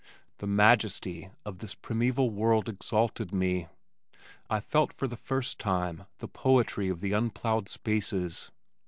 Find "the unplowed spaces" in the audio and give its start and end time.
7.01-8.49